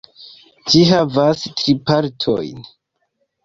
[0.71, 2.69] Ĝi havas tri partojn.